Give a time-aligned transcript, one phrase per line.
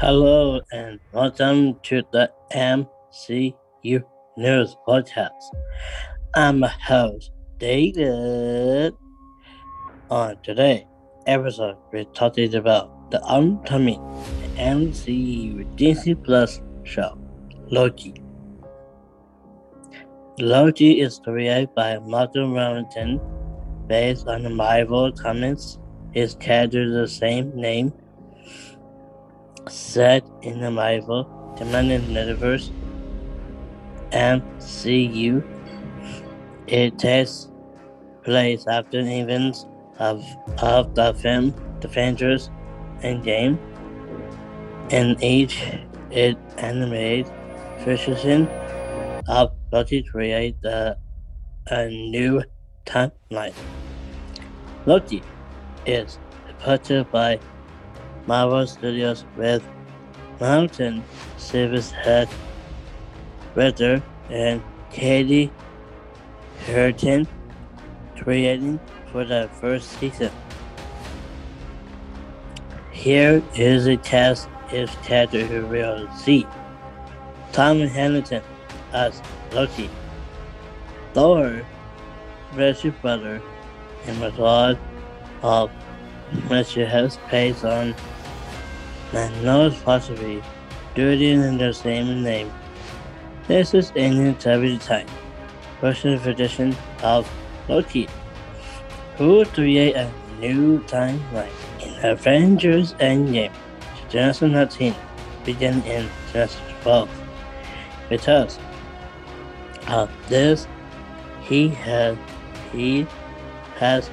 [0.00, 4.04] Hello and welcome to the MCU
[4.36, 5.42] News Podcast.
[6.36, 8.94] I'm a host, David.
[10.08, 10.84] On today's
[11.26, 13.98] episode, we're talking about the upcoming
[14.54, 17.18] MCU Disney Plus show,
[17.66, 18.14] Loki.
[20.38, 23.20] Loki is created by Martin Remington
[23.88, 25.80] based on the Marvel Comics.
[26.12, 27.92] His character the same name
[29.68, 31.24] set in the Marvel
[31.56, 32.70] Cinematic Universe
[34.12, 35.44] MCU.
[36.66, 37.48] It takes
[38.22, 39.66] place after the events
[39.98, 40.24] of,
[40.62, 42.50] of the film the Avengers
[43.02, 43.58] Endgame.
[44.90, 45.62] In each
[46.10, 47.30] it animated
[47.84, 48.48] version
[49.28, 50.96] of Loki create the,
[51.66, 52.42] a new
[52.86, 53.54] timeline.
[54.86, 55.22] Loki
[55.86, 56.18] is
[56.60, 57.38] put by
[58.28, 59.62] Marvel Studios with
[60.38, 61.02] Mountain
[61.38, 62.28] Service Head
[63.54, 65.50] Ritter and Katie
[66.66, 67.26] Herron
[68.20, 68.78] creating
[69.10, 70.30] for the first season.
[72.92, 73.96] Here is a
[74.70, 76.46] is character who will see.
[77.52, 78.42] Tom Hamilton
[78.92, 79.22] as
[79.52, 79.88] Loki.
[81.14, 81.62] Thor,
[82.54, 83.40] Richard Brother,
[84.06, 84.78] and Method
[85.42, 85.70] of
[86.50, 86.86] Mr.
[86.86, 87.94] has based on
[89.12, 90.42] and knows possibly
[90.94, 92.52] during in the same name.
[93.46, 95.06] This is Indian every time.
[95.80, 97.30] Russian tradition of
[97.68, 98.08] Loki,
[99.16, 100.10] who create a
[100.40, 103.52] new timeline in Avengers Endgame
[104.10, 104.94] 2019,
[105.44, 107.08] begin in 2012.
[108.08, 108.58] Because
[109.88, 110.66] of this,
[111.42, 112.16] he has
[112.72, 113.06] he
[113.78, 114.10] has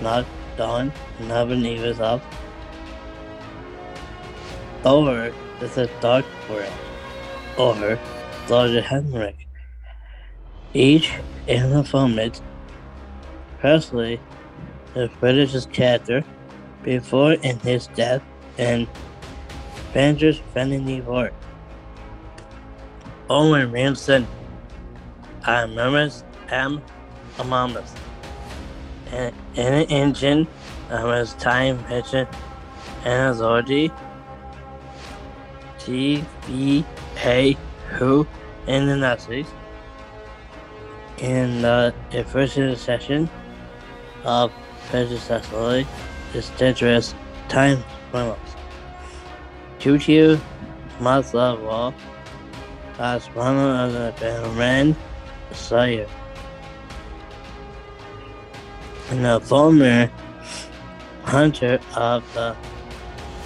[0.00, 0.24] not
[0.56, 2.22] done never years of
[4.84, 6.72] or the Dark World,
[7.58, 7.98] or
[8.48, 9.46] Lord Henrik.
[10.72, 11.12] Each
[11.46, 12.40] in the format,
[13.58, 14.20] Presley,
[14.94, 16.24] the British character
[16.82, 18.22] before in his death
[18.56, 18.86] and
[19.90, 21.32] Avengers Infinity War.
[23.28, 24.26] Owen Wilson,
[25.44, 26.80] I'm Mamas M.
[27.36, 27.90] Amamas.
[29.10, 30.46] And in an engine,
[30.90, 32.26] I was time pitching
[33.04, 33.90] and authority
[35.88, 37.56] TVA
[37.88, 38.26] who
[38.66, 39.46] in the Nazis
[41.18, 41.94] in the
[42.28, 42.54] first
[42.84, 43.28] session
[44.24, 44.52] of
[44.90, 45.86] predecessorly
[46.34, 47.14] is dangerous
[47.48, 48.38] time criminals.
[51.00, 51.94] Martha Wall
[52.98, 54.94] as one of the Baron
[55.52, 56.06] Sawyer.
[59.10, 60.10] And the former
[61.22, 62.56] hunter of the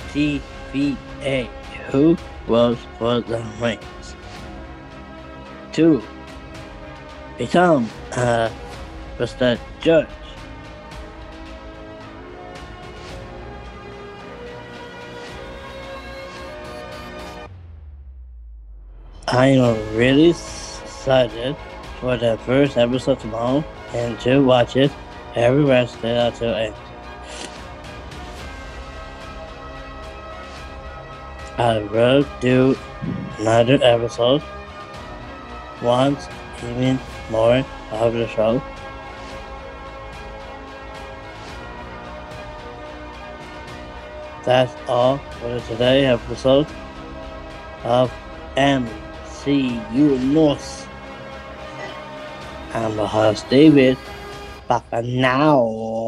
[0.08, 1.48] TVA
[1.90, 2.16] who
[2.46, 4.16] was for the rings.
[5.72, 6.02] Two,
[7.38, 7.88] become
[9.18, 10.08] was the judge.
[19.28, 21.56] I am really excited
[22.00, 23.64] for the first episode tomorrow
[23.94, 24.90] and to watch it
[25.34, 26.74] every Wednesday until end.
[31.58, 32.76] I will do
[33.38, 34.42] another episode
[35.82, 36.26] once
[36.62, 36.98] even
[37.30, 38.62] more of the show.
[44.44, 46.66] That's all for today episode
[47.84, 48.10] of
[48.56, 50.88] MCU North.
[52.72, 53.98] I'm the host David.
[54.68, 56.01] Bye for now.